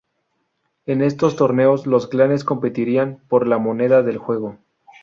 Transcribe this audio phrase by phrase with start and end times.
[0.87, 4.57] En estos torneos, los clanes competirían por la moneda del juego.